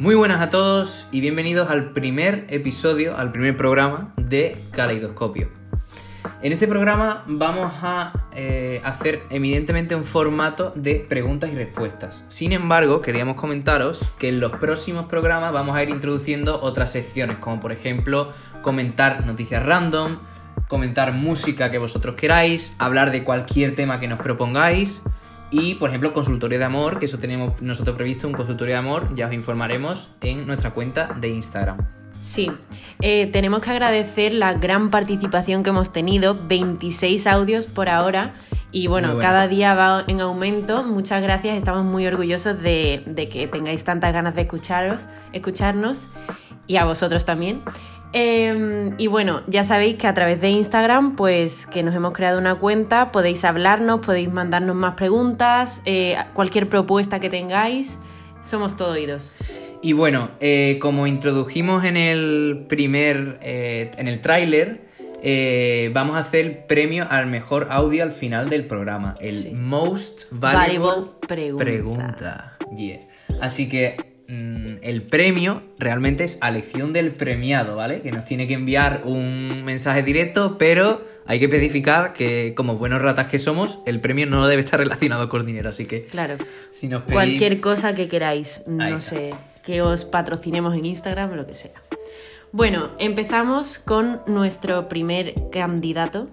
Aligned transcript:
Muy 0.00 0.14
buenas 0.14 0.40
a 0.40 0.48
todos 0.48 1.06
y 1.12 1.20
bienvenidos 1.20 1.68
al 1.68 1.92
primer 1.92 2.46
episodio, 2.48 3.18
al 3.18 3.32
primer 3.32 3.54
programa 3.54 4.14
de 4.16 4.56
Caleidoscopio. 4.70 5.50
En 6.40 6.52
este 6.52 6.66
programa 6.66 7.22
vamos 7.26 7.70
a 7.82 8.30
eh, 8.34 8.80
hacer 8.82 9.20
eminentemente 9.28 9.94
un 9.94 10.04
formato 10.04 10.72
de 10.74 11.04
preguntas 11.06 11.50
y 11.52 11.54
respuestas. 11.54 12.24
Sin 12.28 12.52
embargo, 12.52 13.02
queríamos 13.02 13.36
comentaros 13.36 14.00
que 14.18 14.30
en 14.30 14.40
los 14.40 14.52
próximos 14.52 15.04
programas 15.04 15.52
vamos 15.52 15.76
a 15.76 15.82
ir 15.82 15.90
introduciendo 15.90 16.62
otras 16.62 16.92
secciones, 16.92 17.36
como 17.36 17.60
por 17.60 17.70
ejemplo 17.70 18.32
comentar 18.62 19.26
noticias 19.26 19.62
random, 19.66 20.16
comentar 20.66 21.12
música 21.12 21.70
que 21.70 21.76
vosotros 21.76 22.14
queráis, 22.14 22.74
hablar 22.78 23.10
de 23.10 23.22
cualquier 23.22 23.74
tema 23.74 24.00
que 24.00 24.08
nos 24.08 24.18
propongáis 24.18 25.02
y, 25.50 25.74
por 25.74 25.90
ejemplo, 25.90 26.12
consultorio 26.12 26.58
de 26.58 26.64
amor, 26.64 26.98
que 26.98 27.06
eso 27.06 27.18
tenemos 27.18 27.60
nosotros 27.60 27.96
previsto, 27.96 28.28
un 28.28 28.34
consultorio 28.34 28.74
de 28.74 28.78
amor, 28.78 29.14
ya 29.14 29.26
os 29.26 29.32
informaremos 29.32 30.10
en 30.20 30.46
nuestra 30.46 30.70
cuenta 30.72 31.14
de 31.20 31.28
Instagram. 31.28 31.78
Sí, 32.20 32.52
eh, 33.00 33.30
tenemos 33.32 33.60
que 33.60 33.70
agradecer 33.70 34.34
la 34.34 34.52
gran 34.52 34.90
participación 34.90 35.62
que 35.62 35.70
hemos 35.70 35.92
tenido, 35.92 36.38
26 36.46 37.26
audios 37.26 37.66
por 37.66 37.88
ahora, 37.88 38.34
y 38.72 38.86
bueno, 38.86 39.08
bueno. 39.08 39.20
cada 39.20 39.48
día 39.48 39.74
va 39.74 40.04
en 40.06 40.20
aumento. 40.20 40.84
Muchas 40.84 41.22
gracias, 41.22 41.56
estamos 41.56 41.84
muy 41.84 42.06
orgullosos 42.06 42.60
de, 42.60 43.02
de 43.06 43.28
que 43.28 43.48
tengáis 43.48 43.84
tantas 43.84 44.12
ganas 44.12 44.34
de 44.34 44.42
escucharos, 44.42 45.06
escucharnos, 45.32 46.08
y 46.66 46.76
a 46.76 46.84
vosotros 46.84 47.24
también. 47.24 47.62
Eh, 48.12 48.90
y 48.98 49.06
bueno, 49.06 49.42
ya 49.46 49.62
sabéis 49.62 49.96
que 49.96 50.06
a 50.06 50.14
través 50.14 50.40
de 50.40 50.48
Instagram, 50.50 51.14
pues 51.16 51.66
que 51.66 51.82
nos 51.82 51.94
hemos 51.94 52.12
creado 52.12 52.38
una 52.38 52.56
cuenta, 52.56 53.12
podéis 53.12 53.44
hablarnos, 53.44 54.00
podéis 54.04 54.32
mandarnos 54.32 54.74
más 54.74 54.96
preguntas, 54.96 55.82
eh, 55.84 56.16
cualquier 56.34 56.68
propuesta 56.68 57.20
que 57.20 57.30
tengáis, 57.30 57.98
somos 58.42 58.76
todo 58.76 58.92
oídos. 58.92 59.32
Y 59.82 59.92
bueno, 59.92 60.30
eh, 60.40 60.78
como 60.80 61.06
introdujimos 61.06 61.84
en 61.84 61.96
el 61.96 62.66
primer, 62.68 63.38
eh, 63.42 63.92
en 63.96 64.08
el 64.08 64.20
tráiler, 64.20 64.88
vamos 65.92 66.16
a 66.16 66.20
hacer 66.20 66.46
el 66.46 66.56
premio 66.64 67.06
al 67.10 67.26
mejor 67.26 67.68
audio 67.70 68.02
al 68.02 68.12
final 68.12 68.50
del 68.50 68.66
programa, 68.66 69.14
el 69.20 69.32
Sí. 69.32 69.52
Most 69.52 70.24
Valuable, 70.30 70.68
Valuable 70.70 71.10
Pregunta. 71.28 71.64
Pregunta. 71.64 72.56
Yeah. 72.74 73.00
Así 73.40 73.68
que 73.68 73.96
mm, 74.30 74.76
el 74.82 75.02
premio 75.02 75.62
realmente 75.78 76.24
es 76.24 76.38
a 76.40 76.48
elección 76.48 76.92
del 76.92 77.10
premiado, 77.12 77.76
¿vale? 77.76 78.00
Que 78.02 78.12
nos 78.12 78.24
tiene 78.24 78.46
que 78.46 78.54
enviar 78.54 79.02
un 79.04 79.64
mensaje 79.64 80.02
directo, 80.02 80.56
pero 80.58 81.04
hay 81.26 81.38
que 81.38 81.44
especificar 81.46 82.12
que 82.12 82.54
como 82.56 82.76
buenos 82.76 83.02
ratas 83.02 83.26
que 83.26 83.38
somos, 83.38 83.78
el 83.86 84.00
premio 84.00 84.26
no 84.26 84.46
debe 84.46 84.62
estar 84.62 84.80
relacionado 84.80 85.28
con 85.28 85.44
dinero, 85.46 85.70
así 85.70 85.86
que 85.86 86.04
Claro. 86.04 86.36
si 86.70 86.88
nos 86.88 87.02
pedís... 87.02 87.14
Cualquier 87.14 87.60
cosa 87.60 87.94
que 87.94 88.08
queráis, 88.08 88.62
no 88.66 89.00
sé, 89.00 89.34
que 89.64 89.82
os 89.82 90.04
patrocinemos 90.04 90.74
en 90.74 90.86
Instagram 90.86 91.32
o 91.32 91.36
lo 91.36 91.46
que 91.46 91.54
sea. 91.54 91.82
Bueno, 92.52 92.90
empezamos 92.98 93.78
con 93.78 94.22
nuestro 94.26 94.88
primer 94.88 95.34
candidato, 95.52 96.28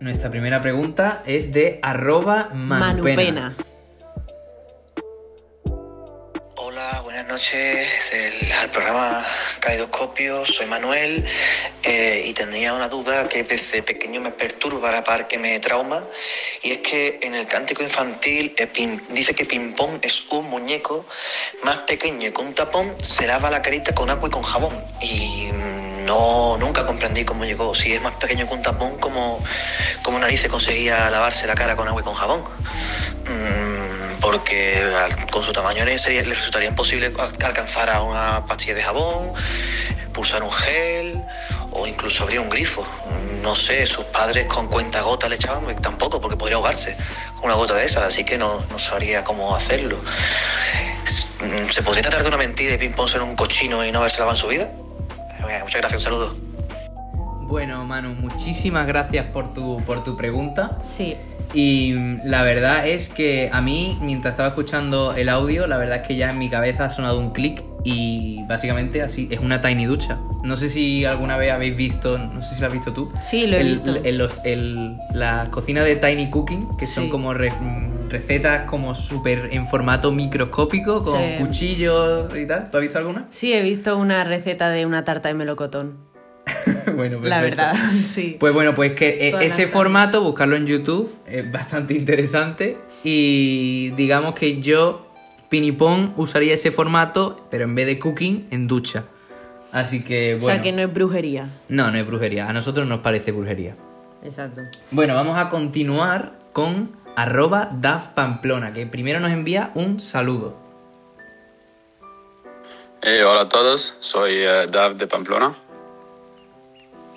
Nuestra 0.00 0.32
primera 0.32 0.60
pregunta 0.60 1.22
es 1.26 1.52
de 1.52 1.78
arroba 1.80 2.50
manupena. 2.52 2.90
Manupena. 2.90 3.71
Noches. 7.42 8.12
El, 8.12 8.52
al 8.52 8.70
programa 8.70 9.26
Caidoscopio, 9.58 10.46
soy 10.46 10.66
Manuel 10.66 11.24
eh, 11.82 12.24
y 12.28 12.32
tendría 12.34 12.72
una 12.72 12.88
duda 12.88 13.26
que 13.26 13.42
desde 13.42 13.82
pequeño 13.82 14.20
me 14.20 14.30
perturba, 14.30 14.90
a 14.90 14.92
la 14.92 15.02
par 15.02 15.26
que 15.26 15.38
me 15.38 15.58
trauma, 15.58 16.04
y 16.62 16.70
es 16.70 16.78
que 16.78 17.18
en 17.20 17.34
el 17.34 17.46
cántico 17.46 17.82
infantil 17.82 18.54
eh, 18.56 19.00
dice 19.08 19.34
que 19.34 19.44
Pimpón 19.44 19.98
es 20.02 20.22
un 20.30 20.50
muñeco 20.50 21.04
más 21.64 21.78
pequeño 21.78 22.28
y 22.28 22.30
con 22.30 22.46
un 22.46 22.54
tapón 22.54 22.94
se 23.02 23.26
lava 23.26 23.50
la 23.50 23.60
carita 23.60 23.92
con 23.92 24.08
agua 24.08 24.28
y 24.28 24.30
con 24.30 24.42
jabón. 24.42 24.84
Y 25.00 25.48
no, 26.06 26.56
nunca 26.58 26.86
comprendí 26.86 27.24
cómo 27.24 27.44
llegó. 27.44 27.74
Si 27.74 27.92
es 27.92 28.00
más 28.02 28.14
pequeño 28.14 28.46
que 28.46 28.54
un 28.54 28.62
tapón, 28.62 28.98
¿cómo, 28.98 29.42
cómo 30.04 30.20
narices 30.20 30.48
conseguía 30.48 31.10
lavarse 31.10 31.48
la 31.48 31.56
cara 31.56 31.74
con 31.74 31.88
agua 31.88 32.02
y 32.02 32.04
con 32.04 32.14
jabón? 32.14 32.44
Mm, 33.26 33.91
porque 34.22 34.82
con 35.30 35.42
su 35.42 35.52
tamaño 35.52 35.84
le, 35.84 35.98
sería- 35.98 36.22
le 36.22 36.34
resultaría 36.34 36.68
imposible 36.68 37.12
al- 37.18 37.44
alcanzar 37.44 37.90
a 37.90 38.02
una 38.02 38.46
pastilla 38.46 38.74
de 38.74 38.82
jabón, 38.82 39.32
pulsar 40.14 40.42
un 40.42 40.52
gel 40.52 41.22
o 41.72 41.86
incluso 41.86 42.22
abrir 42.22 42.40
un 42.40 42.48
grifo. 42.48 42.86
No 43.42 43.54
sé, 43.56 43.84
sus 43.86 44.04
padres 44.06 44.46
con 44.46 44.68
cuenta 44.68 45.00
gota 45.02 45.28
le 45.28 45.34
echaban, 45.36 45.64
pues 45.64 45.80
tampoco, 45.82 46.20
porque 46.20 46.36
podría 46.36 46.56
ahogarse 46.56 46.96
con 47.36 47.46
una 47.46 47.54
gota 47.54 47.74
de 47.74 47.84
esas, 47.84 48.04
así 48.04 48.24
que 48.24 48.38
no, 48.38 48.64
no 48.70 48.78
sabría 48.78 49.24
cómo 49.24 49.54
hacerlo. 49.56 49.98
¿Se 51.70 51.82
podría 51.82 52.02
tratar 52.02 52.22
de 52.22 52.28
una 52.28 52.36
mentira 52.36 52.74
y 52.74 52.78
ping-pong 52.78 53.08
ser 53.08 53.22
un 53.22 53.34
cochino 53.34 53.84
y 53.84 53.90
no 53.90 53.98
haberse 53.98 54.18
lavado 54.18 54.36
en 54.36 54.40
su 54.40 54.46
vida? 54.48 54.70
Eh, 55.48 55.58
Muchas 55.62 55.80
gracias, 55.80 55.94
un 55.94 56.04
saludo. 56.04 56.36
Bueno, 57.52 57.84
Manu, 57.84 58.14
muchísimas 58.14 58.86
gracias 58.86 59.26
por 59.26 59.52
tu, 59.52 59.82
por 59.84 60.02
tu 60.02 60.16
pregunta. 60.16 60.78
Sí, 60.80 61.18
Y 61.52 61.92
mm, 61.92 62.20
la 62.24 62.44
verdad 62.44 62.88
es 62.88 63.10
que 63.10 63.50
a 63.52 63.60
mí, 63.60 63.98
mientras 64.00 64.32
estaba 64.32 64.48
escuchando 64.48 65.12
el 65.12 65.28
audio, 65.28 65.66
la 65.66 65.76
verdad 65.76 65.98
es 66.00 66.06
que 66.08 66.16
ya 66.16 66.30
en 66.30 66.38
mi 66.38 66.48
cabeza 66.48 66.86
ha 66.86 66.90
sonado 66.90 67.20
un 67.20 67.32
clic 67.32 67.62
y 67.84 68.42
básicamente 68.48 69.02
así, 69.02 69.28
es 69.30 69.38
una 69.40 69.60
tiny 69.60 69.84
ducha. 69.84 70.18
No 70.42 70.56
sé 70.56 70.70
si 70.70 71.04
alguna 71.04 71.36
vez 71.36 71.52
habéis 71.52 71.76
visto, 71.76 72.16
no 72.16 72.40
sé 72.40 72.54
si 72.54 72.60
lo 72.62 72.68
has 72.68 72.72
visto 72.72 72.94
tú. 72.94 73.12
Sí, 73.20 73.46
lo 73.46 73.58
he 73.58 73.60
el- 73.60 73.68
visto. 73.68 73.94
el- 74.02 74.16
los- 74.16 74.38
el- 74.44 74.96
la 75.12 75.44
cocina 75.50 75.82
de 75.84 75.96
Tiny 75.96 76.30
Cooking, 76.30 76.78
que 76.78 76.86
son 76.86 77.10
como 77.10 77.34
re- 77.34 77.50
mm, 77.52 78.08
recetas 78.08 78.64
como 78.64 78.94
súper 78.94 79.50
en 79.52 79.66
formato 79.66 80.10
microscópico, 80.10 81.02
con 81.02 81.18
Sí. 81.20 81.34
cuchillos 81.38 82.34
y 82.34 82.46
tal. 82.46 82.70
¿Tú 82.70 82.78
has 82.78 82.82
visto 82.82 82.96
alguna? 82.98 83.26
sí, 83.28 83.52
he 83.52 83.60
visto 83.60 83.98
una 83.98 84.24
receta 84.24 84.70
de 84.70 84.86
una 84.86 85.04
tarta 85.04 85.28
de 85.28 85.34
melocotón. 85.34 86.10
bueno, 86.96 87.18
La 87.22 87.40
perfecto. 87.40 87.62
verdad, 87.62 87.74
sí. 88.04 88.36
Pues 88.38 88.52
bueno, 88.52 88.74
pues 88.74 88.92
que 88.92 89.28
eh, 89.28 89.34
ese 89.40 89.66
formato, 89.66 90.22
buscarlo 90.22 90.56
en 90.56 90.66
YouTube, 90.66 91.14
es 91.26 91.50
bastante 91.50 91.94
interesante. 91.98 92.78
Y 93.04 93.90
digamos 93.90 94.34
que 94.34 94.60
yo, 94.60 95.06
Pinipón, 95.48 96.14
usaría 96.16 96.54
ese 96.54 96.70
formato, 96.70 97.46
pero 97.50 97.64
en 97.64 97.74
vez 97.74 97.86
de 97.86 97.98
cooking, 97.98 98.48
en 98.50 98.66
ducha. 98.66 99.04
Así 99.72 100.02
que 100.02 100.34
o 100.34 100.38
bueno. 100.38 100.54
sea 100.54 100.62
que 100.62 100.72
no 100.72 100.82
es 100.82 100.92
brujería. 100.92 101.48
no, 101.68 101.90
no 101.90 101.96
es 101.98 102.06
brujería. 102.06 102.48
A 102.48 102.52
nosotros 102.52 102.86
nos 102.86 103.00
parece 103.00 103.32
brujería. 103.32 103.74
Exacto. 104.22 104.60
Bueno, 104.90 105.14
vamos 105.14 105.38
a 105.38 105.48
continuar 105.48 106.38
con 106.52 106.92
arroba 107.16 107.70
Pamplona, 108.14 108.72
que 108.72 108.86
primero 108.86 109.18
nos 109.20 109.30
envía 109.32 109.70
un 109.74 109.98
saludo. 109.98 110.56
Eh, 113.02 113.24
hola 113.24 113.42
a 113.42 113.48
todos, 113.48 113.96
soy 113.98 114.32
eh, 114.34 114.66
Dav 114.70 114.96
de 114.96 115.06
Pamplona. 115.08 115.52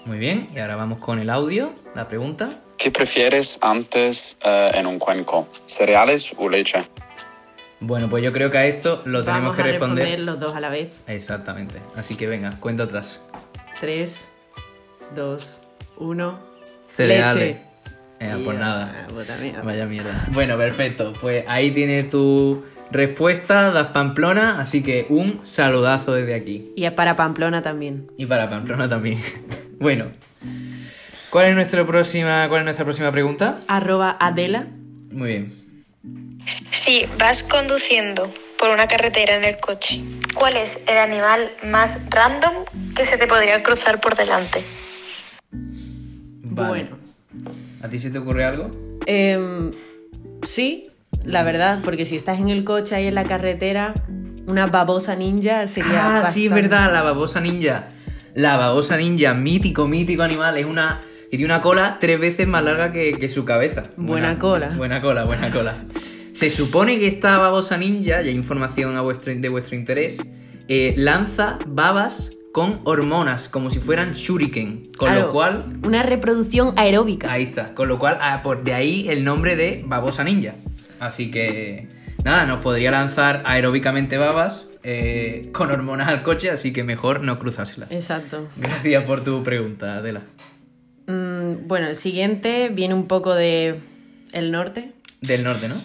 Muy 0.05 0.17
bien, 0.19 0.49
y 0.53 0.59
ahora 0.59 0.75
vamos 0.75 0.99
con 0.99 1.19
el 1.19 1.29
audio, 1.29 1.73
la 1.95 2.07
pregunta. 2.07 2.61
¿Qué 2.77 2.91
prefieres 2.91 3.57
antes 3.61 4.37
eh, 4.45 4.71
en 4.75 4.85
un 4.85 4.99
cuenco? 4.99 5.47
¿Cereales 5.65 6.35
o 6.37 6.47
leche? 6.49 6.83
Bueno, 7.79 8.09
pues 8.09 8.23
yo 8.23 8.31
creo 8.31 8.51
que 8.51 8.57
a 8.57 8.65
esto 8.65 9.01
lo 9.05 9.23
tenemos 9.23 9.43
Vamos 9.43 9.55
que 9.55 9.61
a 9.63 9.65
responder. 9.65 10.05
responder 10.05 10.19
los 10.19 10.39
dos 10.39 10.55
a 10.55 10.59
la 10.59 10.69
vez. 10.69 10.95
Exactamente. 11.07 11.79
Así 11.95 12.15
que 12.15 12.27
venga, 12.27 12.51
cuenta 12.59 12.83
atrás. 12.83 13.21
3, 13.79 14.29
2, 15.15 15.59
1. 15.97 16.39
Cereales. 16.87 17.35
Leche. 17.35 17.57
Eh, 18.19 18.41
pues 18.43 18.57
nada. 18.57 19.07
Puta 19.09 19.35
mierda. 19.41 19.61
Vaya 19.61 19.85
mierda. 19.85 20.25
Bueno, 20.31 20.57
perfecto. 20.57 21.13
Pues 21.19 21.43
ahí 21.47 21.71
tiene 21.71 22.03
tu 22.03 22.63
respuesta, 22.91 23.71
Das 23.71 23.87
Pamplona. 23.87 24.59
Así 24.59 24.81
que 24.83 25.05
un 25.09 25.41
saludazo 25.43 26.13
desde 26.13 26.33
aquí. 26.35 26.71
Y 26.75 26.85
es 26.85 26.91
para 26.93 27.15
Pamplona 27.15 27.61
también. 27.61 28.09
Y 28.17 28.25
para 28.25 28.49
Pamplona 28.49 28.87
también. 28.87 29.19
bueno. 29.79 30.11
¿Cuál 31.29 31.47
es, 31.47 31.55
nuestra 31.55 31.85
próxima, 31.85 32.47
¿Cuál 32.47 32.61
es 32.61 32.65
nuestra 32.65 32.85
próxima 32.85 33.11
pregunta? 33.11 33.59
Arroba 33.67 34.15
Adela. 34.19 34.67
Muy 35.11 35.29
bien. 35.29 35.85
Si 36.45 37.05
vas 37.19 37.43
conduciendo 37.43 38.31
por 38.57 38.69
una 38.69 38.87
carretera 38.87 39.35
en 39.35 39.43
el 39.43 39.57
coche, 39.57 40.01
¿cuál 40.33 40.55
es 40.55 40.81
el 40.87 40.97
animal 40.97 41.51
más 41.63 42.09
random 42.09 42.53
que 42.95 43.05
se 43.05 43.17
te 43.17 43.27
podría 43.27 43.63
cruzar 43.63 43.99
por 43.99 44.15
delante? 44.15 44.63
Vale. 45.51 46.69
Bueno. 46.69 46.97
¿A 47.81 47.89
ti 47.89 47.99
se 47.99 48.09
te 48.09 48.19
ocurre 48.19 48.45
algo? 48.45 48.71
Em, 49.05 49.71
sí, 50.43 50.89
la 51.23 51.43
verdad, 51.43 51.79
porque 51.83 52.05
si 52.05 52.15
estás 52.15 52.39
en 52.39 52.49
el 52.49 52.63
coche 52.63 52.95
ahí 52.95 53.07
en 53.07 53.15
la 53.15 53.25
carretera, 53.25 53.93
una 54.47 54.67
babosa 54.67 55.15
ninja 55.15 55.67
sería. 55.67 56.19
Ah, 56.19 56.25
sí, 56.25 56.47
es 56.47 56.53
verdad, 56.53 56.91
la 56.93 57.01
babosa 57.01 57.41
ninja. 57.41 57.87
La 58.35 58.57
babosa 58.57 58.97
ninja, 58.97 59.33
mítico, 59.33 59.87
mítico 59.87 60.21
animal. 60.21 60.57
Es 60.57 60.65
una. 60.65 60.99
Y 61.27 61.37
tiene 61.37 61.45
una 61.45 61.61
cola 61.61 61.97
tres 61.99 62.19
veces 62.19 62.47
más 62.47 62.63
larga 62.63 62.91
que, 62.91 63.13
que 63.13 63.29
su 63.29 63.45
cabeza. 63.45 63.85
Buena 63.95 64.37
cola. 64.37 64.69
Buena 64.75 65.01
cola, 65.01 65.23
buena 65.23 65.49
cola. 65.51 65.85
Se 66.33 66.49
supone 66.49 66.99
que 66.99 67.07
esta 67.07 67.37
babosa 67.37 67.77
ninja, 67.77 68.21
y 68.21 68.27
hay 68.27 68.35
información 68.35 68.97
a 68.97 69.01
vuestro, 69.01 69.33
de 69.33 69.49
vuestro 69.49 69.77
interés, 69.77 70.21
eh, 70.67 70.93
lanza 70.97 71.59
babas 71.65 72.31
con 72.51 72.81
hormonas, 72.83 73.47
como 73.47 73.71
si 73.71 73.79
fueran 73.79 74.11
shuriken. 74.11 74.89
Con 74.97 75.09
Claro, 75.09 75.27
lo 75.27 75.31
cual. 75.31 75.65
Una 75.83 76.03
reproducción 76.03 76.73
aeróbica. 76.75 77.31
Ahí 77.31 77.43
está. 77.43 77.73
Con 77.73 77.87
lo 77.87 77.97
cual, 77.97 78.17
ah, 78.21 78.41
por 78.43 78.65
de 78.65 78.73
ahí 78.73 79.07
el 79.09 79.23
nombre 79.23 79.55
de 79.55 79.83
babosa 79.87 80.25
ninja. 80.25 80.55
Así 80.99 81.31
que. 81.31 81.87
Nada, 82.25 82.45
nos 82.45 82.61
podría 82.61 82.91
lanzar 82.91 83.43
aeróbicamente 83.45 84.17
babas 84.17 84.67
eh, 84.87 85.49
con 85.51 85.71
hormonas 85.71 86.09
al 86.09 86.21
coche, 86.21 86.51
así 86.51 86.71
que 86.71 86.83
mejor 86.83 87.21
no 87.21 87.39
cruzársela. 87.39 87.87
Exacto. 87.89 88.47
Gracias 88.55 89.03
por 89.05 89.23
tu 89.23 89.43
pregunta, 89.43 89.95
Adela. 89.95 90.21
Mm, 91.07 91.67
bueno, 91.67 91.87
el 91.87 91.95
siguiente 91.95 92.69
viene 92.69 92.93
un 92.93 93.07
poco 93.07 93.33
de 93.33 93.79
el 94.31 94.51
norte. 94.51 94.91
Del 95.21 95.43
norte, 95.43 95.67
¿no? 95.67 95.81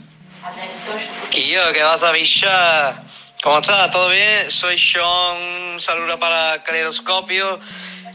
Kio, 1.30 1.60
¿qué 1.72 1.80
pasa, 1.80 2.12
bicha? 2.12 3.02
¿Cómo 3.42 3.60
estás? 3.60 3.90
¿Todo 3.90 4.10
bien? 4.10 4.50
Soy 4.50 4.76
Sean, 4.76 5.72
un 5.72 5.80
saludo 5.80 6.18
para 6.18 6.62
Caleidoscopio. 6.62 7.58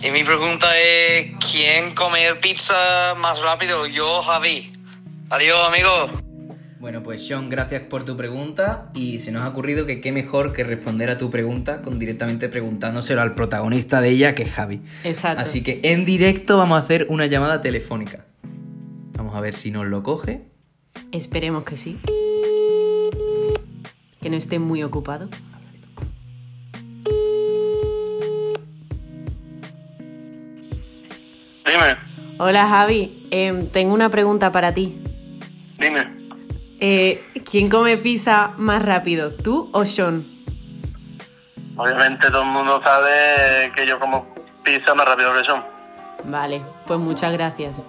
Y 0.01 0.11
mi 0.11 0.23
pregunta 0.23 0.67
es, 0.79 1.31
¿quién 1.51 1.95
come 1.95 2.35
pizza 2.35 3.15
más 3.17 3.41
rápido? 3.41 3.87
Yo, 3.87 4.21
Javi. 4.21 4.71
Adiós, 5.31 5.67
amigo. 5.67 6.24
Bueno, 6.85 7.01
pues 7.01 7.25
Sean, 7.25 7.49
gracias 7.49 7.81
por 7.81 8.05
tu 8.05 8.15
pregunta 8.15 8.91
y 8.93 9.19
se 9.19 9.31
nos 9.31 9.41
ha 9.41 9.49
ocurrido 9.49 9.87
que 9.87 10.01
qué 10.01 10.11
mejor 10.11 10.53
que 10.53 10.63
responder 10.63 11.09
a 11.09 11.17
tu 11.17 11.31
pregunta 11.31 11.81
con 11.81 11.97
directamente 11.97 12.47
preguntándoselo 12.47 13.23
al 13.23 13.33
protagonista 13.33 14.01
de 14.01 14.09
ella, 14.09 14.35
que 14.35 14.43
es 14.43 14.51
Javi. 14.51 14.81
Exacto. 15.03 15.41
Así 15.41 15.63
que 15.63 15.79
en 15.81 16.05
directo 16.05 16.59
vamos 16.59 16.77
a 16.77 16.81
hacer 16.81 17.07
una 17.09 17.25
llamada 17.25 17.59
telefónica. 17.59 18.27
Vamos 19.17 19.35
a 19.35 19.41
ver 19.41 19.55
si 19.55 19.71
nos 19.71 19.87
lo 19.87 20.03
coge. 20.03 20.43
Esperemos 21.11 21.63
que 21.63 21.75
sí. 21.75 21.97
Que 24.21 24.29
no 24.29 24.37
esté 24.37 24.59
muy 24.59 24.83
ocupado. 24.83 25.27
Dime, 31.65 31.97
Hola 32.37 32.67
Javi, 32.67 33.27
Em, 33.31 33.65
tengo 33.69 33.93
una 33.95 34.09
pregunta 34.09 34.51
para 34.51 34.71
ti. 34.71 34.95
dime. 35.79 36.24
Eh, 36.79 37.23
¿Quién 37.49 37.69
come 37.69 37.97
pizza 37.97 38.51
más 38.57 38.83
rápido, 38.83 39.33
tú 39.33 39.69
o 39.73 39.85
Sean? 39.85 40.25
Obviamente 41.77 42.29
todo 42.29 42.43
el 42.43 42.49
mundo 42.49 42.81
sabe 42.83 43.71
que 43.75 43.85
yo 43.87 43.99
como 43.99 44.33
pizza 44.63 44.93
más 44.95 45.07
rápido 45.07 45.33
que 45.33 45.45
son. 45.45 45.63
Vale, 46.25 46.61
pues 46.87 46.99
muchas 46.99 47.31
gracias. 47.33 47.83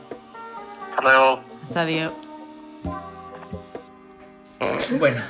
Hasta 0.90 1.02
luego. 1.02 1.40
Hasta 1.62 1.80
adiós. 1.82 2.12
Bueno, 4.98 5.22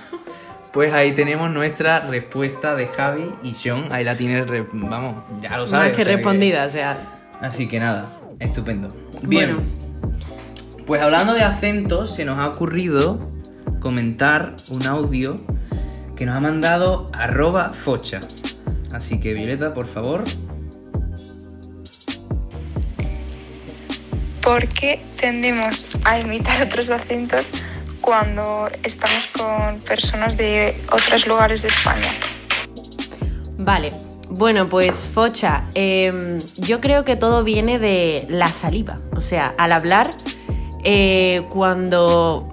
pues 0.73 0.93
ahí 0.93 1.13
tenemos 1.13 1.51
nuestra 1.51 2.01
respuesta 2.01 2.75
de 2.75 2.87
Javi 2.89 3.31
y 3.43 3.55
Sean. 3.55 3.91
Ahí 3.91 4.05
la 4.05 4.17
tiene, 4.17 4.45
re- 4.45 4.67
vamos, 4.73 5.25
ya 5.41 5.57
lo 5.57 5.67
sabes. 5.67 5.89
Más 5.89 5.97
que 5.97 6.03
o 6.03 6.05
sea 6.05 6.15
respondida, 6.17 6.65
o 6.67 6.69
sea. 6.69 6.97
Así 7.41 7.69
que 7.69 7.79
nada, 7.81 8.07
estupendo. 8.39 8.89
Bien. 9.23 9.57
Bueno. 9.57 9.87
Pues 10.87 11.03
hablando 11.03 11.35
de 11.35 11.43
acentos, 11.43 12.15
se 12.15 12.25
nos 12.25 12.39
ha 12.39 12.47
ocurrido 12.49 13.19
comentar 13.87 14.57
un 14.69 14.85
audio 14.85 15.41
que 16.17 16.27
nos 16.27 16.35
ha 16.35 16.41
mandado 16.41 17.07
arroba 17.13 17.73
focha. 17.73 18.21
Así 18.93 19.21
que 19.21 19.33
Violeta, 19.33 19.75
por 19.75 19.87
favor. 19.87 20.25
¿Por 24.43 24.67
qué 24.67 25.01
tendemos 25.15 25.87
a 26.03 26.19
imitar 26.19 26.67
otros 26.67 26.91
acentos 26.91 27.53
cuando 28.01 28.69
estamos 28.83 29.29
con 29.29 29.79
personas 29.83 30.37
de 30.37 30.77
otros 30.91 31.29
lugares 31.29 31.63
de 31.63 31.69
España? 31.69 32.11
Vale, 33.57 33.93
bueno, 34.31 34.69
pues 34.69 35.07
Focha, 35.07 35.63
em, 35.75 36.41
yo 36.57 36.81
creo 36.81 37.05
que 37.05 37.15
todo 37.15 37.45
viene 37.45 37.79
de 37.79 38.27
la 38.29 38.53
saliva. 38.53 38.99
O 39.15 39.21
sea, 39.21 39.55
al 39.57 39.71
hablar, 39.71 40.11
eh, 40.83 41.43
cuando, 41.53 42.51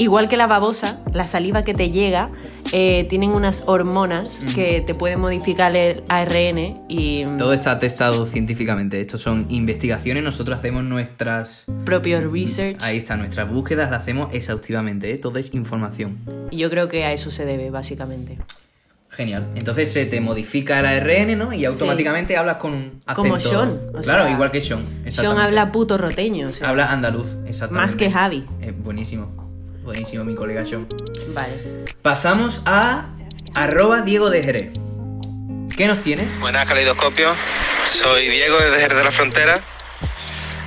igual 0.00 0.28
que 0.28 0.36
la 0.38 0.46
babosa, 0.46 0.98
la 1.12 1.26
saliva 1.26 1.62
que 1.62 1.74
te 1.74 1.90
llega, 1.90 2.30
eh, 2.72 3.06
tienen 3.10 3.32
unas 3.32 3.64
hormonas 3.66 4.40
que 4.54 4.80
te 4.80 4.94
pueden 4.94 5.20
modificar 5.20 5.76
el 5.76 6.02
ARN 6.08 6.72
y 6.88 7.24
mm, 7.26 7.36
Todo 7.36 7.52
está 7.52 7.78
testado 7.78 8.24
científicamente. 8.24 8.98
Estos 9.00 9.20
son 9.20 9.46
investigaciones. 9.50 10.24
Nosotros 10.24 10.58
hacemos 10.58 10.84
nuestras. 10.84 11.64
propio 11.84 12.28
research. 12.30 12.78
Ahí 12.82 12.96
está, 12.96 13.16
nuestras 13.18 13.52
búsquedas 13.52 13.90
las 13.90 14.00
hacemos 14.00 14.32
exhaustivamente. 14.32 15.12
¿eh? 15.12 15.18
Todo 15.18 15.38
es 15.38 15.52
información. 15.54 16.18
Y 16.50 16.56
yo 16.56 16.70
creo 16.70 16.88
que 16.88 17.04
a 17.04 17.12
eso 17.12 17.30
se 17.30 17.44
debe, 17.44 17.70
básicamente. 17.70 18.38
Genial. 19.10 19.48
Entonces 19.54 19.92
se 19.92 20.06
te 20.06 20.20
modifica 20.20 20.80
el 20.80 20.86
ARN, 20.86 21.36
¿no? 21.36 21.52
Y 21.52 21.66
automáticamente 21.66 22.38
hablas 22.38 22.56
con 22.56 22.72
un 22.72 23.02
acento. 23.04 23.22
Como 23.28 23.40
Sean, 23.40 23.68
o 23.68 24.00
claro, 24.00 24.22
sea, 24.22 24.30
igual 24.30 24.50
que 24.50 24.62
Sean. 24.62 24.84
Sean 25.08 25.36
habla 25.36 25.72
puto 25.72 25.98
roteño, 25.98 26.48
o 26.48 26.52
sea, 26.52 26.68
Habla 26.70 26.90
andaluz, 26.90 27.36
exactamente. 27.44 27.74
más 27.74 27.96
que 27.96 28.10
Javi. 28.10 28.46
Eh, 28.62 28.72
buenísimo. 28.72 29.39
Buenísimo, 29.82 30.24
mi 30.24 30.34
colega 30.34 30.64
Sean. 30.64 30.86
Vale. 31.28 31.86
Pasamos 32.02 32.62
a 32.66 33.06
arroba 33.54 34.02
Diego 34.02 34.30
de 34.30 34.42
Jerez. 34.42 34.72
¿Qué 35.76 35.86
nos 35.86 36.00
tienes? 36.00 36.38
Buenas, 36.40 36.66
Caleidoscopio. 36.68 37.30
Soy 37.84 38.28
Diego 38.28 38.58
desde 38.58 38.80
Jerez 38.80 38.98
de 38.98 39.04
la 39.04 39.10
Frontera. 39.10 39.60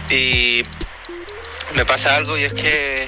Y 0.10 0.63
me 1.75 1.86
pasa 1.86 2.15
algo 2.15 2.38
y 2.38 2.44
es 2.44 2.54
que 2.54 3.07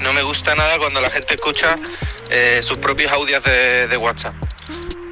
no 0.00 0.12
me 0.12 0.22
gusta 0.22 0.54
nada 0.54 0.78
cuando 0.78 1.00
la 1.00 1.10
gente 1.10 1.34
escucha 1.34 1.78
eh, 2.30 2.60
sus 2.62 2.78
propios 2.78 3.12
audios 3.12 3.42
de, 3.44 3.88
de 3.88 3.96
WhatsApp. 3.96 4.34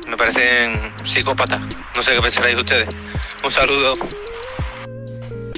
Me 0.08 0.16
parecen 0.16 0.92
psicópatas. 1.04 1.60
No 1.94 2.02
sé 2.02 2.14
qué 2.14 2.20
pensaréis 2.20 2.58
ustedes. 2.58 2.88
Un 3.44 3.50
saludo. 3.50 3.96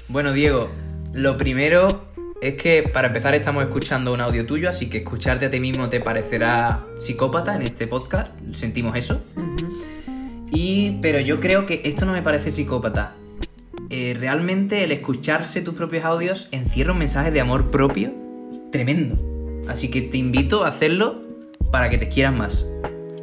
Bueno, 0.08 0.32
Diego, 0.32 0.70
lo 1.12 1.36
primero 1.36 2.13
es 2.44 2.56
que 2.56 2.82
para 2.82 3.06
empezar 3.06 3.34
estamos 3.34 3.64
escuchando 3.64 4.12
un 4.12 4.20
audio 4.20 4.44
tuyo, 4.44 4.68
así 4.68 4.90
que 4.90 4.98
escucharte 4.98 5.46
a 5.46 5.50
ti 5.50 5.60
mismo 5.60 5.88
te 5.88 5.98
parecerá 5.98 6.84
psicópata 6.98 7.56
en 7.56 7.62
este 7.62 7.86
podcast. 7.86 8.32
Sentimos 8.52 8.94
eso. 8.96 9.24
Y, 10.50 10.98
pero 11.00 11.20
yo 11.20 11.40
creo 11.40 11.64
que 11.64 11.80
esto 11.84 12.04
no 12.04 12.12
me 12.12 12.20
parece 12.20 12.50
psicópata. 12.50 13.14
Eh, 13.88 14.14
realmente 14.18 14.84
el 14.84 14.92
escucharse 14.92 15.62
tus 15.62 15.74
propios 15.74 16.04
audios 16.04 16.48
encierra 16.52 16.92
un 16.92 16.98
mensaje 16.98 17.30
de 17.30 17.40
amor 17.40 17.70
propio 17.70 18.12
tremendo. 18.70 19.16
Así 19.66 19.90
que 19.90 20.02
te 20.02 20.18
invito 20.18 20.64
a 20.64 20.68
hacerlo 20.68 21.22
para 21.70 21.88
que 21.88 21.96
te 21.96 22.10
quieras 22.10 22.34
más. 22.34 22.66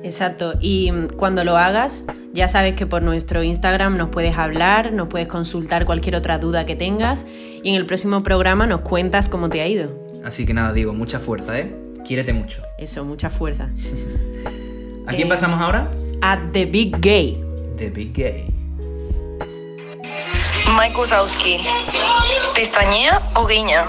Exacto, 0.04 0.56
y 0.60 0.92
cuando 1.16 1.44
lo 1.44 1.58
hagas, 1.58 2.06
ya 2.34 2.48
sabes 2.48 2.76
que 2.76 2.86
por 2.86 3.02
nuestro 3.04 3.44
Instagram 3.44 3.98
nos 3.98 4.10
puedes 4.10 4.38
hablar, 4.38 4.94
nos 4.94 5.08
puedes 5.10 5.28
consultar 5.28 5.86
cualquier 5.86 6.16
otra 6.16 6.38
duda 6.38 6.66
que 6.66 6.76
tengas 6.76 7.26
y 7.64 7.70
en 7.70 7.76
el 7.76 7.86
próximo 7.86 8.24
programa 8.24 8.66
nos 8.68 8.82
cuentas 8.82 9.30
cómo 9.30 9.50
te 9.50 9.62
ha 9.62 9.68
ido. 9.68 9.92
Así 10.24 10.46
que 10.46 10.54
nada, 10.54 10.72
Diego, 10.74 10.94
mucha 10.94 11.20
fuerza, 11.20 11.60
¿eh? 11.60 11.76
Quiérete 12.06 12.34
mucho. 12.34 12.62
Eso, 12.78 13.04
mucha 13.06 13.30
fuerza. 13.30 13.66
¿A 15.08 15.12
quién 15.14 15.28
Eh, 15.28 15.30
pasamos 15.30 15.60
ahora? 15.60 15.90
At 16.22 16.40
The 16.54 16.66
Big 16.66 16.98
Gay. 17.02 17.44
The 17.78 17.90
Big 17.90 18.14
Gay. 18.14 18.46
Mike 20.78 20.96
Wazowski. 20.98 21.58
¿Pestañea 22.56 23.22
o 23.36 23.46
guiña? 23.46 23.86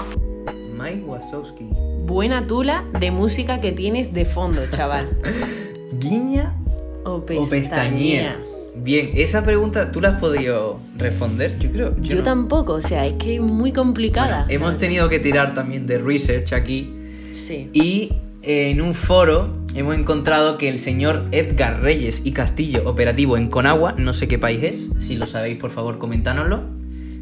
Mike 0.73 1.03
Wazowski. 1.05 1.69
Buena 2.05 2.45
tula 2.45 2.83
de 2.99 3.11
música 3.11 3.61
que 3.61 3.71
tienes 3.71 4.13
de 4.13 4.25
fondo, 4.25 4.61
chaval. 4.69 5.07
¿Guiña 5.93 6.55
O 7.05 7.15
o 7.15 7.49
pestañea. 7.49 8.37
Bien, 8.75 9.11
esa 9.15 9.43
pregunta 9.43 9.91
tú 9.91 10.01
la 10.01 10.09
has 10.09 10.19
podido 10.19 10.79
responder, 10.97 11.59
yo 11.59 11.71
creo. 11.71 11.95
Yo, 12.01 12.17
no. 12.17 12.23
tampoco, 12.23 12.73
o 12.73 12.81
sea, 12.81 13.05
es 13.05 13.13
que 13.13 13.35
es 13.35 13.41
muy 13.41 13.71
complicada. 13.71 14.45
Bueno, 14.45 14.51
hemos 14.65 14.77
tenido 14.77 15.09
que 15.09 15.19
tirar 15.19 15.53
también 15.53 15.85
de 15.85 15.99
research 15.99 16.53
aquí 16.53 16.91
Sí. 17.35 17.69
y 17.73 18.13
eh, 18.41 18.71
en 18.71 18.81
un 18.81 18.93
foro 18.95 19.49
hemos 19.75 19.95
encontrado 19.95 20.57
que 20.57 20.69
el 20.69 20.79
señor 20.79 21.25
Edgar 21.31 21.81
Reyes 21.81 22.21
y 22.25 22.31
Castillo, 22.31 22.89
operativo 22.89 23.37
en 23.37 23.47
Conagua, 23.49 23.93
no 23.97 24.13
sé 24.13 24.27
qué 24.27 24.39
país 24.39 24.63
es, 24.63 24.89
si 25.05 25.17
lo 25.17 25.27
sabéis 25.27 25.59
por 25.59 25.69
favor 25.71 25.97
comentárnoslo, 25.99 26.61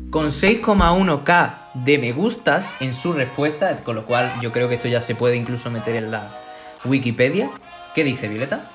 con 0.09 0.27
6,1k 0.27 1.57
de 1.85 1.97
me 1.97 2.11
gustas 2.11 2.73
en 2.79 2.93
su 2.93 3.13
respuesta, 3.13 3.77
con 3.83 3.95
lo 3.95 4.05
cual 4.05 4.33
yo 4.41 4.51
creo 4.51 4.69
que 4.69 4.75
esto 4.75 4.87
ya 4.87 5.01
se 5.01 5.15
puede 5.15 5.35
incluso 5.35 5.69
meter 5.71 5.95
en 5.95 6.11
la 6.11 6.37
Wikipedia. 6.85 7.49
¿Qué 7.95 8.03
dice 8.03 8.27
Violeta? 8.27 8.69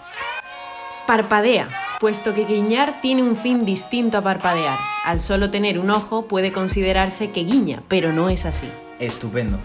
Parpadea, 1.06 1.68
puesto 2.00 2.34
que 2.34 2.44
guiñar 2.44 3.00
tiene 3.00 3.22
un 3.22 3.36
fin 3.36 3.64
distinto 3.64 4.18
a 4.18 4.22
parpadear. 4.22 4.78
Al 5.04 5.20
solo 5.20 5.50
tener 5.50 5.78
un 5.78 5.90
ojo 5.90 6.26
puede 6.26 6.52
considerarse 6.52 7.30
que 7.30 7.44
guiña, 7.44 7.82
pero 7.88 8.12
no 8.12 8.28
es 8.28 8.44
así. 8.44 8.68
Estupendo. 8.98 9.58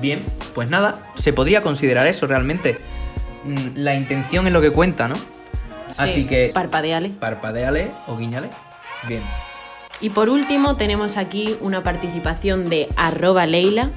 Bien, 0.00 0.24
pues 0.54 0.68
nada, 0.70 1.10
se 1.14 1.32
podría 1.32 1.62
considerar 1.62 2.06
eso 2.06 2.26
realmente. 2.26 2.78
Mm, 3.44 3.56
La 3.76 3.94
intención 3.94 4.46
es 4.46 4.52
lo 4.52 4.60
que 4.60 4.70
cuenta, 4.72 5.08
¿no? 5.08 5.16
Así 5.98 6.26
que 6.26 6.50
Parpadeale. 6.54 7.10
parpadeale 7.10 7.92
o 8.06 8.16
guiñale. 8.16 8.50
Bien. 9.08 9.22
Y 10.00 10.10
por 10.10 10.28
último 10.30 10.76
tenemos 10.76 11.16
aquí 11.16 11.56
una 11.60 11.82
participación 11.82 12.70
de 12.70 12.88
arroba 12.96 13.44
Leila. 13.46 13.90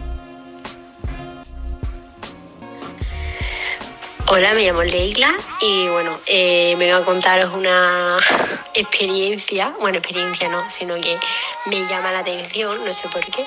Hola, 4.36 4.56
me 4.56 4.66
llamo 4.66 4.82
Leila 4.82 5.32
y 5.62 5.88
bueno, 5.90 6.20
eh, 6.26 6.76
vengo 6.80 6.96
a 6.96 7.06
contaros 7.06 7.54
una 7.54 8.18
experiencia, 8.74 9.76
bueno, 9.80 10.00
experiencia 10.00 10.50
no, 10.50 10.68
sino 10.72 10.96
que 10.96 11.20
me 11.68 11.86
llama 11.86 12.12
la 12.12 12.20
atención, 12.22 12.84
no 12.84 12.92
sé 12.94 13.10
por 13.10 13.24
qué, 13.26 13.46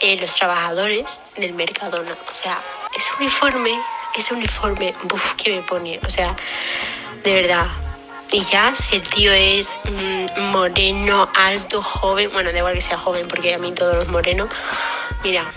eh, 0.00 0.16
los 0.20 0.32
trabajadores 0.36 1.20
del 1.36 1.52
Mercadona. 1.52 2.16
O 2.30 2.32
sea, 2.32 2.62
ese 2.96 3.10
uniforme, 3.18 3.76
ese 4.16 4.34
uniforme, 4.34 4.94
buf, 5.02 5.34
que 5.34 5.56
me 5.56 5.62
pone, 5.62 5.98
o 6.06 6.08
sea, 6.08 6.36
de 7.24 7.34
verdad, 7.34 7.66
Y 8.30 8.42
ya, 8.42 8.72
si 8.76 8.94
el 8.94 9.02
tío 9.02 9.32
es 9.32 9.80
mm, 9.82 10.42
moreno, 10.52 11.28
alto, 11.34 11.82
joven, 11.82 12.30
bueno, 12.32 12.52
da 12.52 12.58
igual 12.58 12.74
que 12.74 12.80
sea 12.80 12.98
joven, 12.98 13.26
porque 13.26 13.52
a 13.52 13.58
mí 13.58 13.72
todos 13.72 13.96
los 13.96 14.06
morenos, 14.06 14.48
mira, 15.24 15.50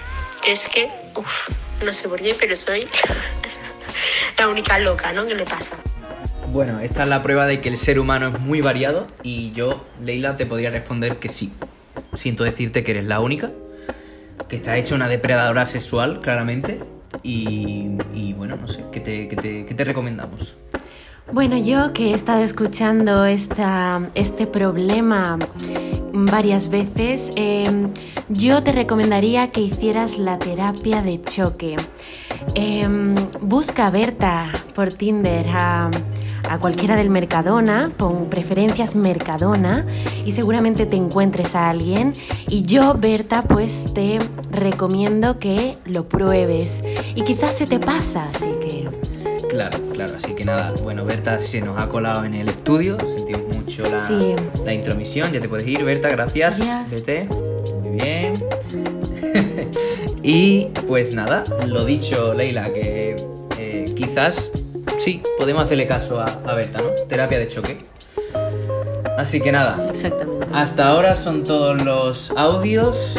es 0.47 0.67
que, 0.67 0.89
uff, 1.13 1.49
no 1.83 1.93
sé 1.93 2.09
por 2.09 2.19
qué, 2.19 2.33
pero 2.33 2.55
soy 2.55 2.87
la 4.37 4.47
única 4.47 4.79
loca, 4.79 5.13
¿no? 5.13 5.25
¿Qué 5.25 5.35
le 5.35 5.43
pasa? 5.45 5.75
Bueno, 6.47 6.79
esta 6.79 7.03
es 7.03 7.09
la 7.09 7.21
prueba 7.21 7.45
de 7.45 7.61
que 7.61 7.69
el 7.69 7.77
ser 7.77 7.99
humano 7.99 8.27
es 8.27 8.39
muy 8.39 8.61
variado 8.61 9.07
y 9.23 9.51
yo, 9.51 9.85
Leila, 10.01 10.37
te 10.37 10.45
podría 10.45 10.69
responder 10.69 11.17
que 11.17 11.29
sí. 11.29 11.53
Siento 12.13 12.43
decirte 12.43 12.83
que 12.83 12.91
eres 12.91 13.05
la 13.05 13.19
única, 13.21 13.51
que 14.49 14.55
está 14.57 14.77
hecha 14.77 14.95
una 14.95 15.07
depredadora 15.07 15.65
sexual, 15.65 16.19
claramente, 16.21 16.79
y, 17.23 17.87
y 18.13 18.33
bueno, 18.33 18.57
no 18.57 18.67
sé, 18.67 18.83
¿qué 18.91 18.99
te, 18.99 19.27
qué 19.27 19.35
te- 19.35 19.65
qué 19.65 19.73
te 19.73 19.83
recomendamos? 19.85 20.55
Bueno, 21.31 21.57
yo 21.57 21.93
que 21.93 22.11
he 22.11 22.13
estado 22.13 22.41
escuchando 22.43 23.23
esta, 23.25 24.01
este 24.15 24.47
problema 24.47 25.37
varias 26.11 26.69
veces, 26.69 27.31
eh, 27.37 27.69
yo 28.27 28.63
te 28.63 28.73
recomendaría 28.73 29.51
que 29.51 29.61
hicieras 29.61 30.17
la 30.17 30.37
terapia 30.39 31.01
de 31.01 31.21
choque. 31.21 31.77
Eh, 32.55 32.87
busca 33.41 33.87
a 33.87 33.91
Berta 33.91 34.49
por 34.75 34.91
Tinder 34.91 35.45
a, 35.49 35.89
a 36.49 36.57
cualquiera 36.59 36.95
del 36.95 37.09
Mercadona, 37.09 37.91
pon 37.95 38.25
preferencias 38.29 38.95
Mercadona 38.95 39.85
y 40.25 40.31
seguramente 40.33 40.85
te 40.85 40.97
encuentres 40.97 41.55
a 41.55 41.69
alguien. 41.69 42.13
Y 42.49 42.63
yo, 42.63 42.93
Berta, 42.95 43.43
pues 43.43 43.93
te 43.93 44.19
recomiendo 44.51 45.39
que 45.39 45.77
lo 45.85 46.07
pruebes 46.09 46.83
y 47.15 47.21
quizás 47.23 47.55
se 47.55 47.67
te 47.67 47.79
pasa, 47.79 48.27
así 48.33 48.49
que... 48.59 48.89
Claro, 49.49 49.79
claro, 49.93 50.13
así 50.15 50.33
que 50.33 50.45
nada, 50.45 50.73
bueno, 50.81 51.03
Berta 51.03 51.39
se 51.39 51.59
nos 51.59 51.77
ha 51.77 51.89
colado 51.89 52.23
en 52.23 52.33
el 52.33 52.47
estudio, 52.47 52.97
sentimos 53.01 53.43
mucho 53.53 53.83
la, 53.83 53.99
Sí. 53.99 54.33
la 54.65 54.73
intromisión, 54.73 55.29
ya 55.31 55.41
te 55.41 55.49
puedes 55.49 55.67
ir, 55.67 55.83
Berta, 55.83 56.07
gracias, 56.09 56.59
Gracias. 56.59 56.91
vete, 56.91 57.27
muy 57.81 57.97
bien. 57.97 58.33
Y 60.23 60.67
pues 60.87 61.13
nada, 61.13 61.43
lo 61.67 61.85
dicho, 61.85 62.33
Leila, 62.33 62.71
que 62.73 63.15
eh, 63.57 63.85
quizás 63.95 64.49
sí, 64.99 65.21
podemos 65.37 65.63
hacerle 65.63 65.87
caso 65.87 66.19
a, 66.19 66.25
a 66.45 66.53
Berta, 66.53 66.79
¿no? 66.79 66.89
Terapia 67.07 67.39
de 67.39 67.47
choque. 67.47 67.77
Así 69.17 69.39
que 69.39 69.51
nada, 69.51 69.87
Exactamente. 69.89 70.47
hasta 70.53 70.87
ahora 70.87 71.15
son 71.15 71.43
todos 71.43 71.83
los 71.83 72.31
audios 72.31 73.17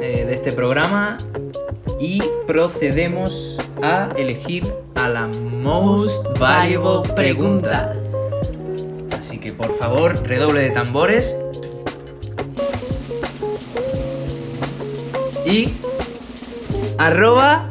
eh, 0.00 0.24
de 0.24 0.34
este 0.34 0.52
programa 0.52 1.16
y 1.98 2.22
procedemos 2.46 3.58
a 3.82 4.10
elegir 4.16 4.72
a 4.94 5.08
la 5.08 5.26
most 5.26 6.26
valuable 6.38 7.12
pregunta. 7.14 7.94
Así 9.18 9.38
que 9.38 9.52
por 9.52 9.76
favor, 9.76 10.16
redoble 10.26 10.60
de 10.60 10.70
tambores. 10.70 11.36
Y 15.44 15.68
arroba 17.00 17.70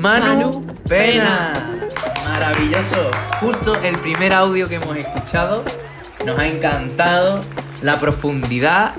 Manu, 0.00 0.24
Manu 0.24 0.66
Pena. 0.88 1.52
Maravilloso. 2.24 3.10
Justo 3.40 3.76
el 3.82 3.96
primer 3.98 4.32
audio 4.32 4.66
que 4.66 4.76
hemos 4.76 4.96
escuchado. 4.96 5.62
Nos 6.24 6.38
ha 6.38 6.46
encantado 6.46 7.40
la 7.82 7.98
profundidad 7.98 8.92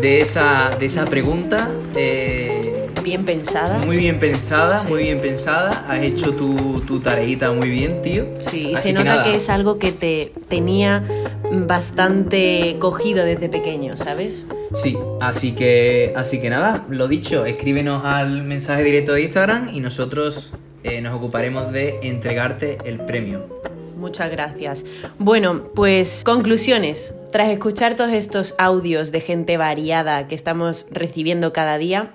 de 0.00 0.20
esa, 0.20 0.70
de 0.78 0.86
esa 0.86 1.04
pregunta. 1.06 1.68
eh, 1.96 2.74
Bien 3.02 3.24
pensada. 3.24 3.78
muy 3.78 3.96
bien 3.96 4.18
pensada, 4.20 4.82
Sí. 4.82 4.88
muy 4.88 5.02
bien 5.04 5.20
pensada. 5.20 5.86
Has 5.88 6.00
hecho 6.00 6.34
tu, 6.34 6.78
tu 6.86 7.00
tareita 7.00 7.52
muy 7.52 7.70
bien, 7.70 8.02
tío. 8.02 8.26
Sí, 8.50 8.68
y 8.68 8.74
Así 8.74 8.88
se 8.88 8.92
nota 8.92 9.24
que 9.24 9.34
es 9.36 9.48
algo 9.48 9.78
que 9.78 9.92
te 9.92 10.32
tenía 10.48 11.02
bastante 11.52 12.76
cogido 12.78 13.24
desde 13.24 13.48
pequeño, 13.48 13.96
¿sabes? 13.96 14.46
Sí, 14.74 14.96
así 15.20 15.52
que, 15.54 16.12
así 16.16 16.40
que 16.40 16.50
nada, 16.50 16.86
lo 16.88 17.08
dicho, 17.08 17.44
escríbenos 17.46 18.04
al 18.04 18.42
mensaje 18.42 18.82
directo 18.82 19.12
de 19.12 19.22
Instagram 19.22 19.70
y 19.74 19.80
nosotros 19.80 20.52
eh, 20.84 21.00
nos 21.00 21.14
ocuparemos 21.14 21.72
de 21.72 21.98
entregarte 22.02 22.78
el 22.84 23.00
premio. 23.00 23.60
Muchas 23.96 24.30
gracias. 24.30 24.84
Bueno, 25.18 25.70
pues 25.74 26.22
conclusiones. 26.24 27.14
Tras 27.32 27.50
escuchar 27.50 27.96
todos 27.96 28.12
estos 28.12 28.54
audios 28.56 29.10
de 29.10 29.20
gente 29.20 29.56
variada 29.56 30.28
que 30.28 30.36
estamos 30.36 30.86
recibiendo 30.90 31.52
cada 31.52 31.78
día, 31.78 32.12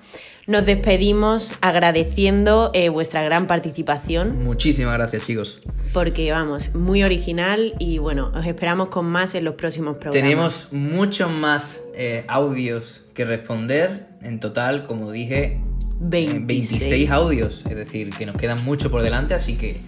nos 0.47 0.65
despedimos 0.65 1.53
agradeciendo 1.62 2.71
eh, 2.73 2.89
vuestra 2.89 3.23
gran 3.23 3.47
participación 3.47 4.43
Muchísimas 4.43 4.93
gracias, 4.95 5.23
chicos. 5.23 5.62
porque, 5.93 6.31
vamos, 6.31 6.75
muy 6.75 7.03
original 7.03 7.73
y 7.79 7.97
bueno, 8.00 8.31
os 8.35 8.45
esperamos 8.45 8.89
con 8.89 9.05
más 9.05 9.35
en 9.35 9.45
los 9.45 9.55
próximos 9.55 9.97
programas. 9.97 10.23
Tenemos 10.29 10.67
muchos 10.71 11.31
más 11.31 11.81
eh, 11.95 12.25
audios 12.27 13.01
que 13.13 13.25
responder. 13.25 14.07
En 14.21 14.39
total, 14.39 14.85
como 14.85 15.12
dije, 15.12 15.43
eh, 15.43 15.62
26. 16.00 16.45
26 16.45 17.12
audios. 17.12 17.63
Es 17.65 17.75
decir, 17.75 18.09
que 18.09 18.25
nos 18.25 18.38
quedan 18.38 18.63
mucho 18.63 18.89
por 18.89 19.03
delante. 19.03 19.33
Así 19.33 19.57
que 19.57 19.81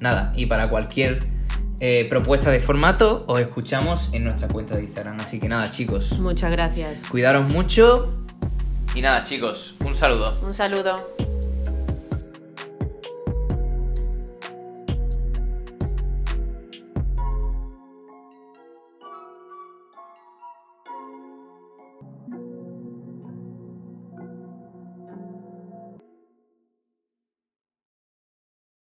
nada, 0.00 0.32
y 0.36 0.46
para 0.46 0.68
cualquier 0.68 1.24
eh, 1.80 2.06
propuesta 2.08 2.50
de 2.50 2.60
formato, 2.60 3.24
os 3.28 3.38
escuchamos 3.40 4.10
en 4.12 4.24
nuestra 4.24 4.48
cuenta 4.48 4.76
de 4.76 4.84
Instagram. 4.84 5.16
Así 5.20 5.38
que 5.38 5.48
nada, 5.48 5.70
chicos, 5.70 6.18
Muchas 6.18 6.50
gracias. 6.50 7.06
cuidaros 7.08 7.52
mucho. 7.52 8.21
Y 8.94 9.00
nada, 9.00 9.22
chicos, 9.22 9.74
un 9.86 9.94
saludo. 9.94 10.34
Un 10.42 10.52
saludo. 10.52 11.31